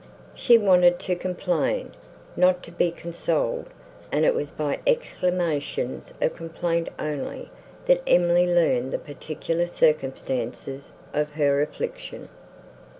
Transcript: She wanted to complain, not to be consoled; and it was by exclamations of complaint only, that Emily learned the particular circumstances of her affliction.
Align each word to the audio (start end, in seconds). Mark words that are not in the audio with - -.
She 0.33 0.57
wanted 0.57 0.97
to 1.01 1.15
complain, 1.15 1.91
not 2.35 2.63
to 2.63 2.71
be 2.71 2.89
consoled; 2.89 3.67
and 4.11 4.25
it 4.25 4.33
was 4.33 4.49
by 4.49 4.79
exclamations 4.87 6.11
of 6.19 6.35
complaint 6.35 6.89
only, 6.97 7.51
that 7.85 8.01
Emily 8.07 8.47
learned 8.47 8.93
the 8.93 8.97
particular 8.97 9.67
circumstances 9.67 10.91
of 11.13 11.33
her 11.33 11.61
affliction. 11.61 12.29